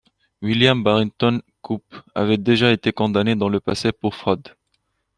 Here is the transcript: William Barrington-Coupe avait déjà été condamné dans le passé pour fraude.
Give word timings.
William 0.41 0.81
Barrington-Coupe 0.81 1.95
avait 2.15 2.39
déjà 2.39 2.71
été 2.71 2.91
condamné 2.91 3.35
dans 3.35 3.49
le 3.49 3.59
passé 3.59 3.91
pour 3.91 4.15
fraude. 4.15 4.55